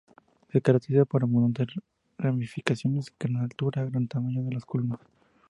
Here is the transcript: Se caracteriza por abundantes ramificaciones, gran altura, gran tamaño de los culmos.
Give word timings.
Se 0.51 0.59
caracteriza 0.61 1.05
por 1.05 1.21
abundantes 1.21 1.67
ramificaciones, 2.17 3.13
gran 3.19 3.35
altura, 3.37 3.85
gran 3.85 4.07
tamaño 4.07 4.41
de 4.43 4.51
los 4.53 4.65
culmos. 4.65 4.99